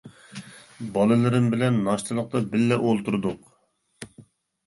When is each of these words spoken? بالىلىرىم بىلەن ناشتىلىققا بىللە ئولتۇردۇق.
بالىلىرىم 0.93 1.49
بىلەن 1.51 1.75
ناشتىلىققا 1.89 2.41
بىللە 2.55 2.79
ئولتۇردۇق. 2.87 3.53